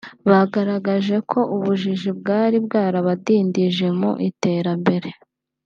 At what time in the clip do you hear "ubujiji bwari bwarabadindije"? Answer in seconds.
1.55-3.85